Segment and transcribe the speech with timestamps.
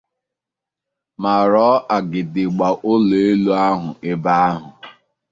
[1.21, 4.67] ma rụọ agidigba ụlọ elu ọhụụ ebe ahụ